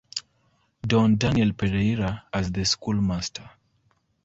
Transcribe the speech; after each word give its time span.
Don 0.81 1.15
Daniel 1.19 1.53
Pereira 1.53 2.23
as 2.33 2.51
the 2.51 2.65
schoolmaster. 2.65 3.47